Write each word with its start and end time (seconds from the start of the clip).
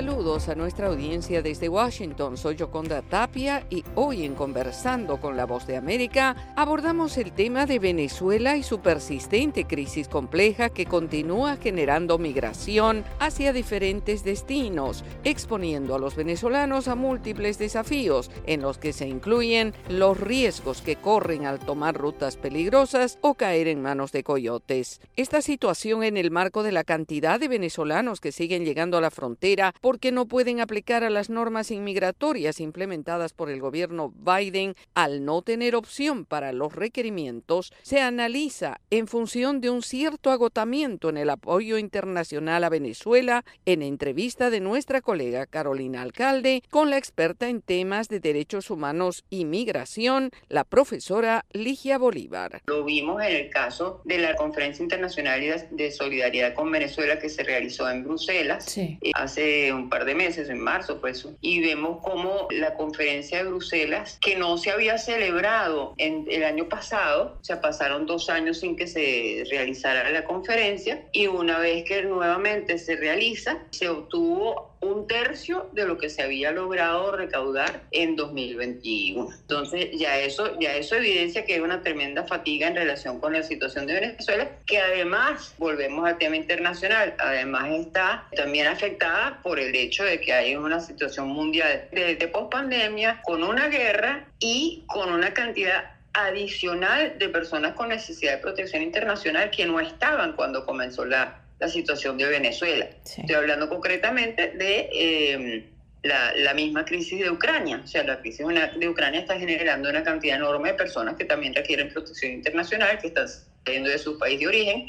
saludos 0.00 0.48
a 0.48 0.54
nuestra 0.54 0.86
audiencia 0.86 1.42
desde 1.42 1.68
Washington. 1.68 2.38
Soy 2.38 2.56
Yoconda 2.56 3.02
Tapia 3.02 3.66
y 3.68 3.84
hoy 3.96 4.24
en 4.24 4.34
Conversando 4.34 5.20
con 5.20 5.36
la 5.36 5.44
Voz 5.44 5.66
de 5.66 5.76
América 5.76 6.54
abordamos 6.56 7.18
el 7.18 7.32
tema 7.32 7.66
de 7.66 7.78
Venezuela 7.78 8.56
y 8.56 8.62
su 8.62 8.80
persistente 8.80 9.66
crisis 9.66 10.08
compleja 10.08 10.70
que 10.70 10.86
continúa 10.86 11.58
generando 11.58 12.16
migración 12.16 13.04
hacia 13.18 13.52
diferentes 13.52 14.24
destinos, 14.24 15.04
exponiendo 15.22 15.94
a 15.94 15.98
los 15.98 16.16
venezolanos 16.16 16.88
a 16.88 16.94
múltiples 16.94 17.58
desafíos 17.58 18.30
en 18.46 18.62
los 18.62 18.78
que 18.78 18.94
se 18.94 19.06
incluyen 19.06 19.74
los 19.90 20.18
riesgos 20.18 20.80
que 20.80 20.96
corren 20.96 21.44
al 21.44 21.58
tomar 21.58 21.94
rutas 21.94 22.38
peligrosas 22.38 23.18
o 23.20 23.34
caer 23.34 23.68
en 23.68 23.82
manos 23.82 24.12
de 24.12 24.24
coyotes. 24.24 25.02
Esta 25.16 25.42
situación 25.42 26.04
en 26.04 26.16
el 26.16 26.30
marco 26.30 26.62
de 26.62 26.72
la 26.72 26.84
cantidad 26.84 27.38
de 27.38 27.48
venezolanos 27.48 28.22
que 28.22 28.32
siguen 28.32 28.64
llegando 28.64 28.96
a 28.96 29.02
la 29.02 29.10
frontera 29.10 29.74
porque 29.90 30.12
no 30.12 30.28
pueden 30.28 30.60
aplicar 30.60 31.02
a 31.02 31.10
las 31.10 31.30
normas 31.30 31.72
inmigratorias 31.72 32.60
implementadas 32.60 33.32
por 33.32 33.50
el 33.50 33.60
gobierno 33.60 34.14
Biden 34.14 34.76
al 34.94 35.24
no 35.24 35.42
tener 35.42 35.74
opción 35.74 36.24
para 36.24 36.52
los 36.52 36.76
requerimientos, 36.76 37.72
se 37.82 38.00
analiza 38.00 38.80
en 38.90 39.08
función 39.08 39.60
de 39.60 39.68
un 39.68 39.82
cierto 39.82 40.30
agotamiento 40.30 41.08
en 41.08 41.16
el 41.16 41.28
apoyo 41.28 41.76
internacional 41.76 42.62
a 42.62 42.68
Venezuela 42.68 43.44
en 43.66 43.82
entrevista 43.82 44.48
de 44.48 44.60
nuestra 44.60 45.00
colega 45.00 45.46
Carolina 45.46 46.02
Alcalde 46.02 46.62
con 46.70 46.88
la 46.88 46.96
experta 46.96 47.48
en 47.48 47.60
temas 47.60 48.08
de 48.08 48.20
derechos 48.20 48.70
humanos 48.70 49.24
y 49.28 49.44
migración, 49.44 50.30
la 50.48 50.62
profesora 50.62 51.46
Ligia 51.52 51.98
Bolívar. 51.98 52.62
Lo 52.66 52.84
vimos 52.84 53.20
en 53.24 53.34
el 53.34 53.50
caso 53.50 54.02
de 54.04 54.18
la 54.18 54.36
Conferencia 54.36 54.84
Internacional 54.84 55.40
de 55.72 55.90
Solidaridad 55.90 56.54
con 56.54 56.70
Venezuela 56.70 57.18
que 57.18 57.28
se 57.28 57.42
realizó 57.42 57.90
en 57.90 58.04
Bruselas 58.04 58.78
hace 59.14 59.72
un 59.72 59.79
par 59.88 60.04
de 60.04 60.14
meses, 60.14 60.48
en 60.50 60.60
marzo, 60.60 61.00
pues, 61.00 61.26
y 61.40 61.60
vemos 61.60 61.98
cómo 62.02 62.48
la 62.50 62.74
conferencia 62.74 63.38
de 63.38 63.44
Bruselas, 63.44 64.18
que 64.20 64.36
no 64.36 64.58
se 64.58 64.70
había 64.70 64.98
celebrado 64.98 65.94
en 65.98 66.26
el 66.30 66.44
año 66.44 66.68
pasado, 66.68 67.38
o 67.40 67.44
sea, 67.44 67.60
pasaron 67.60 68.06
dos 68.06 68.28
años 68.30 68.60
sin 68.60 68.76
que 68.76 68.86
se 68.86 69.44
realizara 69.50 70.10
la 70.10 70.24
conferencia, 70.24 71.06
y 71.12 71.26
una 71.26 71.58
vez 71.58 71.84
que 71.84 72.02
nuevamente 72.02 72.78
se 72.78 72.96
realiza, 72.96 73.58
se 73.70 73.88
obtuvo 73.88 74.69
un 74.80 75.06
tercio 75.06 75.68
de 75.72 75.84
lo 75.84 75.98
que 75.98 76.08
se 76.08 76.22
había 76.22 76.52
logrado 76.52 77.12
recaudar 77.12 77.82
en 77.90 78.16
2021. 78.16 79.28
Entonces, 79.30 79.90
ya 79.92 80.18
eso, 80.18 80.58
ya 80.58 80.74
eso 80.74 80.96
evidencia 80.96 81.44
que 81.44 81.54
hay 81.54 81.60
una 81.60 81.82
tremenda 81.82 82.24
fatiga 82.24 82.66
en 82.66 82.76
relación 82.76 83.20
con 83.20 83.34
la 83.34 83.42
situación 83.42 83.86
de 83.86 83.94
Venezuela, 83.94 84.48
que 84.64 84.78
además, 84.78 85.54
volvemos 85.58 86.06
al 86.06 86.16
tema 86.16 86.36
internacional, 86.36 87.14
además 87.18 87.70
está 87.72 88.26
también 88.34 88.68
afectada 88.68 89.40
por 89.42 89.60
el 89.60 89.74
hecho 89.74 90.04
de 90.04 90.18
que 90.18 90.32
hay 90.32 90.56
una 90.56 90.80
situación 90.80 91.28
mundial 91.28 91.88
de, 91.92 92.16
de 92.16 92.28
pospandemia, 92.28 93.20
con 93.22 93.44
una 93.44 93.68
guerra 93.68 94.24
y 94.38 94.84
con 94.86 95.12
una 95.12 95.34
cantidad 95.34 95.92
adicional 96.12 97.18
de 97.18 97.28
personas 97.28 97.74
con 97.74 97.88
necesidad 97.88 98.32
de 98.32 98.38
protección 98.38 98.82
internacional 98.82 99.50
que 99.50 99.64
no 99.66 99.78
estaban 99.78 100.32
cuando 100.32 100.66
comenzó 100.66 101.04
la, 101.04 101.40
la 101.60 101.68
situación 101.68 102.16
de 102.16 102.26
Venezuela. 102.26 102.88
Estoy 103.04 103.34
hablando 103.34 103.68
concretamente 103.68 104.52
de 104.52 104.88
em, 104.92 105.64
la, 106.02 106.54
misma 106.54 106.84
crisis 106.86 107.20
de 107.20 107.30
Ucrania. 107.30 107.82
O 107.84 107.86
sea, 107.86 108.02
la 108.02 108.18
crisis 108.20 108.46
de 108.78 108.88
Ucrania 108.88 109.20
está 109.20 109.38
generando 109.38 109.90
una 109.90 110.02
cantidad 110.02 110.36
enorme 110.36 110.70
de 110.70 110.74
personas 110.74 111.16
que 111.16 111.26
también 111.26 111.54
requieren 111.54 111.90
protección 111.92 112.32
internacional, 112.32 112.98
que 112.98 113.08
están 113.08 113.28
saliendo 113.64 113.90
de 113.90 113.98
su 113.98 114.18
país 114.18 114.40
de 114.40 114.46
origen, 114.46 114.88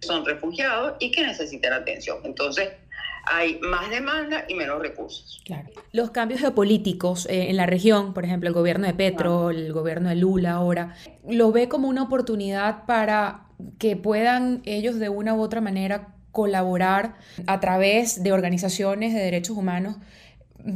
son 0.00 0.24
refugiados 0.24 0.94
y 1.00 1.10
que 1.10 1.26
necesitan 1.26 1.72
atención. 1.72 2.18
Entonces, 2.22 2.68
hay 3.24 3.58
más 3.58 3.90
demanda 3.90 4.44
y 4.46 4.54
menos 4.54 4.80
recursos. 4.80 5.42
Claro. 5.44 5.68
Los 5.90 6.12
cambios 6.12 6.40
geopolíticos 6.40 7.26
eh, 7.26 7.50
en 7.50 7.56
la 7.56 7.66
región, 7.66 8.14
por 8.14 8.24
ejemplo, 8.24 8.48
el 8.48 8.54
gobierno 8.54 8.86
de 8.86 8.94
Petro, 8.94 9.50
el 9.50 9.72
gobierno 9.72 10.10
de 10.10 10.14
Lula 10.14 10.52
ahora, 10.52 10.94
lo 11.28 11.50
ve 11.50 11.68
como 11.68 11.88
una 11.88 12.04
oportunidad 12.04 12.86
para 12.86 13.47
que 13.78 13.96
puedan 13.96 14.62
ellos 14.64 14.98
de 14.98 15.08
una 15.08 15.34
u 15.34 15.40
otra 15.40 15.60
manera 15.60 16.14
colaborar 16.32 17.14
a 17.46 17.60
través 17.60 18.22
de 18.22 18.32
organizaciones 18.32 19.14
de 19.14 19.20
derechos 19.20 19.56
humanos 19.56 19.96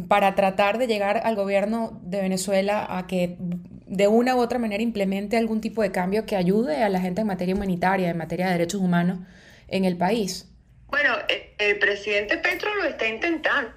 para 0.09 0.35
tratar 0.35 0.79
de 0.79 0.87
llegar 0.87 1.21
al 1.25 1.37
gobierno 1.37 2.01
de 2.03 2.21
Venezuela 2.21 2.87
a 2.89 3.07
que 3.07 3.37
de 3.39 4.09
una 4.09 4.35
u 4.37 4.41
otra 4.41 4.59
manera 4.59 4.83
implemente 4.83 5.37
algún 5.37 5.61
tipo 5.61 5.83
de 5.83 5.93
cambio 5.93 6.25
que 6.25 6.37
ayude 6.37 6.83
a 6.83 6.89
la 6.89 7.01
gente 7.01 7.21
en 7.21 7.27
materia 7.27 7.55
humanitaria, 7.55 8.11
en 8.11 8.17
materia 8.17 8.47
de 8.47 8.53
derechos 8.53 8.81
humanos 8.81 9.19
en 9.69 9.85
el 9.85 9.97
país. 9.97 10.49
Bueno, 10.89 11.15
eh, 11.29 11.55
el 11.59 11.79
presidente 11.79 12.39
Petro 12.39 12.75
lo 12.77 12.85
está 12.85 13.07
intentando. 13.07 13.73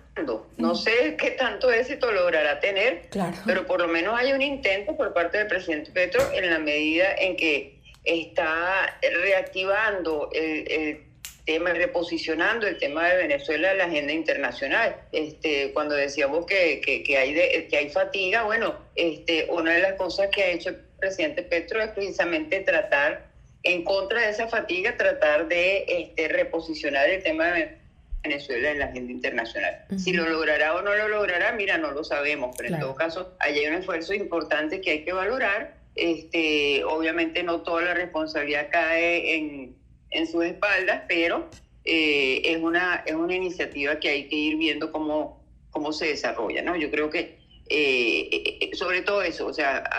No 0.58 0.76
sé 0.76 1.18
qué 1.18 1.32
tanto 1.32 1.72
éxito 1.72 2.10
logrará 2.12 2.62
tener, 2.62 3.10
pero 3.46 3.66
por 3.66 3.82
lo 3.82 3.88
menos 3.90 4.18
hay 4.18 4.32
un 4.32 4.42
intento 4.42 4.96
por 4.96 5.14
parte 5.14 5.40
del 5.40 5.48
presidente 5.48 5.92
Petro 5.92 6.22
en 6.34 6.50
la 6.50 6.60
medida 6.60 7.14
en 7.18 7.36
que 7.36 7.75
está 8.06 9.00
reactivando 9.24 10.30
el, 10.32 11.06
tema, 11.46 11.74
reposicionando 11.74 12.68
el 12.68 12.78
tema 12.78 13.08
de 13.10 13.18
Venezuela 13.18 13.72
en 13.72 13.78
la 13.78 13.86
agenda 13.86 14.14
internacional. 14.14 14.96
Este, 15.12 15.72
cuando 15.74 15.96
decíamos 15.96 16.46
que, 16.46 16.82
que, 16.82 17.18
hay, 17.18 17.68
que 17.68 17.78
hay 17.78 17.90
fatiga, 17.90 18.44
bueno, 18.44 18.76
este, 18.96 19.48
una 19.50 19.74
de 19.74 19.82
las 19.82 19.94
cosas 19.94 20.30
que 20.32 20.44
ha 20.44 20.48
hecho 20.52 20.70
el 20.70 20.78
presidente 21.00 21.44
Petro 21.44 21.82
es 21.82 21.90
precisamente 21.90 22.62
tratar, 22.62 23.28
en 23.64 23.84
contra 23.84 24.22
de 24.22 24.30
esa 24.30 24.48
fatiga, 24.48 24.96
tratar 24.96 25.48
de 25.48 25.86
este, 25.88 26.28
reposicionar 26.28 27.10
el 27.10 27.24
tema 27.24 27.48
de 27.48 27.78
Venezuela 28.24 28.72
en 28.72 28.80
la 28.80 28.86
agenda 28.86 29.12
internacional. 29.12 29.86
Si 29.98 30.14
lo 30.14 30.28
logrará 30.28 30.76
o 30.76 30.82
no 30.82 30.94
lo 30.96 31.08
logrará, 31.08 31.52
mira, 31.52 31.78
no 31.78 31.92
lo 31.92 32.04
sabemos, 32.04 32.56
pero 32.58 32.74
en 32.74 32.80
todo 32.80 32.96
caso, 32.96 33.36
hay 33.40 33.66
un 33.68 33.74
esfuerzo 33.76 34.14
importante 34.14 34.82
que 34.82 34.92
hay 34.92 35.04
que 35.04 35.14
valorar 35.14 35.85
este, 35.96 36.84
obviamente 36.84 37.42
no 37.44 37.62
toda 37.62 37.82
la 37.82 37.94
responsabilidad 37.94 38.70
cae 38.72 39.36
en, 39.36 39.76
en 40.12 40.28
sus 40.28 40.44
espaldas, 40.44 41.04
pero 41.08 41.50
eh, 41.86 42.42
es, 42.46 42.58
una, 42.58 43.04
es 43.06 43.14
una 43.14 43.36
iniciativa 43.36 44.00
que 44.00 44.10
hay 44.10 44.28
que 44.28 44.36
ir 44.36 44.58
viendo 44.58 44.92
cómo, 44.92 45.44
cómo 45.72 45.94
se 45.94 46.08
desarrolla. 46.08 46.62
¿no? 46.62 46.76
Yo 46.76 46.92
creo 46.92 47.10
que 47.10 47.38
eh, 47.70 48.30
eh, 48.62 48.76
sobre 48.76 49.02
todo 49.02 49.22
eso, 49.22 49.48
o 49.48 49.54
sea, 49.54 49.90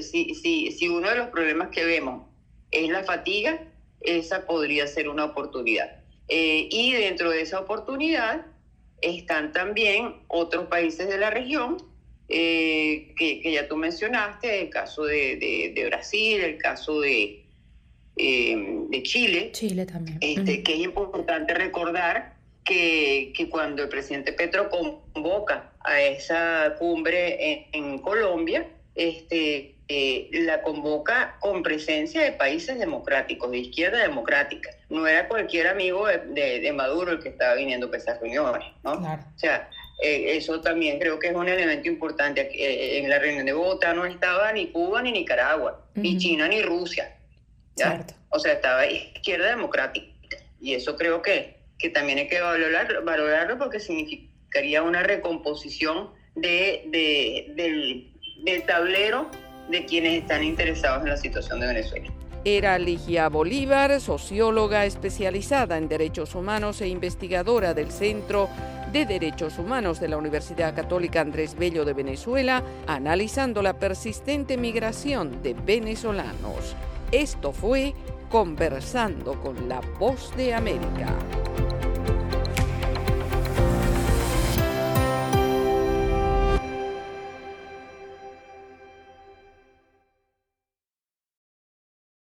si, 0.00 0.34
si, 0.34 0.72
si 0.72 0.88
uno 0.88 1.08
de 1.08 1.16
los 1.16 1.28
problemas 1.28 1.68
que 1.68 1.84
vemos 1.84 2.26
es 2.70 2.88
la 2.88 3.04
fatiga, 3.04 3.60
esa 4.00 4.46
podría 4.46 4.86
ser 4.86 5.08
una 5.08 5.26
oportunidad. 5.26 6.00
y 6.28 6.92
dentro 6.92 7.30
de 7.30 7.42
esa 7.42 7.60
oportunidad 7.60 8.46
están 9.02 9.52
también 9.52 10.22
otros 10.28 10.66
países 10.66 11.08
de 11.08 11.18
la 11.18 11.30
región 11.30 11.91
eh, 12.32 13.12
que, 13.16 13.52
ya 13.52 13.68
tú 13.68 13.76
mencionaste, 13.76 14.62
el 14.62 14.70
caso 14.70 15.04
de, 15.04 15.84
Brasil, 15.86 16.40
el 16.40 16.58
caso 16.58 17.00
de, 17.00 17.44
eh, 18.16 18.56
de 18.88 19.02
Chile. 19.02 19.50
Chile 19.52 19.86
también. 19.86 20.18
Este, 20.20 20.62
Que 20.62 20.74
es 20.74 20.80
importante 20.80 21.52
recordar 21.54 22.34
que, 22.64 23.32
que, 23.36 23.48
cuando 23.50 23.82
el 23.82 23.88
presidente 23.88 24.32
Petro 24.32 24.70
convoca 24.70 25.72
a 25.80 26.00
esa 26.00 26.74
cumbre 26.78 27.68
en, 27.72 27.98
Colombia, 27.98 28.66
este, 28.94 29.74
eh, 29.88 30.28
la 30.32 30.62
convoca 30.62 31.36
con 31.40 31.62
presencia 31.62 32.22
de 32.22 32.32
países 32.32 32.78
democráticos, 32.78 33.50
de 33.50 33.58
izquierda 33.58 33.98
democrática. 33.98 34.70
No 34.88 35.06
era 35.06 35.28
cualquier 35.28 35.66
amigo 35.66 36.06
de, 36.06 36.60
de, 36.60 36.72
Maduro 36.72 37.12
el 37.12 37.18
que 37.18 37.28
estaba 37.28 37.54
viniendo 37.54 37.90
a 37.92 37.96
esas 37.96 38.20
reuniones, 38.20 38.68
¿no? 38.84 38.98
Claro. 38.98 39.22
O 39.34 39.38
sea, 39.38 39.68
eh, 40.00 40.36
eso 40.36 40.60
también 40.60 40.98
creo 40.98 41.18
que 41.18 41.28
es 41.28 41.34
un 41.34 41.48
elemento 41.48 41.88
importante. 41.88 42.48
Eh, 42.52 42.98
en 42.98 43.10
la 43.10 43.18
reunión 43.18 43.46
de 43.46 43.52
Bogotá 43.52 43.92
no 43.94 44.04
estaba 44.04 44.52
ni 44.52 44.68
Cuba 44.68 45.02
ni 45.02 45.12
Nicaragua, 45.12 45.86
ni 45.94 46.18
China 46.18 46.48
ni 46.48 46.62
Rusia. 46.62 47.16
O 48.30 48.38
sea, 48.38 48.52
estaba 48.52 48.86
izquierda 48.86 49.48
democrática. 49.48 50.06
Y 50.60 50.74
eso 50.74 50.96
creo 50.96 51.22
que, 51.22 51.56
que 51.78 51.90
también 51.90 52.18
hay 52.18 52.28
que 52.28 52.40
valorar, 52.40 53.02
valorarlo 53.04 53.58
porque 53.58 53.80
significaría 53.80 54.82
una 54.82 55.02
recomposición 55.02 56.10
de, 56.34 56.84
de, 56.86 57.52
del, 57.54 58.12
del 58.44 58.62
tablero 58.64 59.30
de 59.70 59.84
quienes 59.84 60.22
están 60.22 60.42
interesados 60.42 61.02
en 61.02 61.10
la 61.10 61.16
situación 61.16 61.60
de 61.60 61.66
Venezuela. 61.66 62.12
Era 62.44 62.76
Ligia 62.76 63.28
Bolívar, 63.28 64.00
socióloga 64.00 64.84
especializada 64.84 65.78
en 65.78 65.88
derechos 65.88 66.34
humanos 66.34 66.80
e 66.80 66.88
investigadora 66.88 67.72
del 67.72 67.92
Centro 67.92 68.48
de 68.92 69.06
Derechos 69.06 69.58
Humanos 69.58 70.00
de 70.00 70.08
la 70.08 70.18
Universidad 70.18 70.74
Católica 70.74 71.22
Andrés 71.22 71.56
Bello 71.56 71.84
de 71.84 71.94
Venezuela, 71.94 72.62
analizando 72.86 73.62
la 73.62 73.72
persistente 73.72 74.58
migración 74.58 75.42
de 75.42 75.54
venezolanos. 75.54 76.76
Esto 77.10 77.52
fue 77.52 77.94
Conversando 78.28 79.40
con 79.40 79.68
la 79.68 79.80
Voz 79.98 80.34
de 80.36 80.54
América. 80.54 81.41